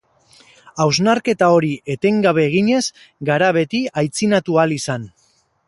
[0.85, 2.81] Hausnarketa hori etengabe eginez
[3.31, 5.09] gara beti aitzinatu ahal izan.